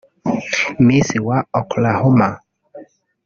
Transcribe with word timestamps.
Miss 0.85 1.09
wa 1.27 1.37
Oklahoma 1.59 2.29